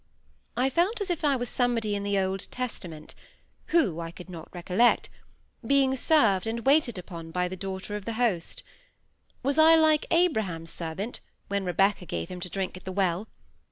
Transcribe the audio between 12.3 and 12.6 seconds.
to